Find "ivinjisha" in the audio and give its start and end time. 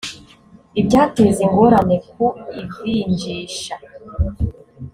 2.71-3.75